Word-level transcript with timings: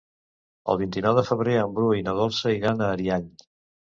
El 0.73 0.79
vint-i-nou 0.81 1.19
de 1.19 1.23
febrer 1.27 1.53
en 1.65 1.75
Bru 1.79 1.91
i 1.99 2.05
na 2.09 2.15
Dolça 2.21 2.53
iran 2.57 2.81
a 2.81 2.87
Ariany. 2.97 3.29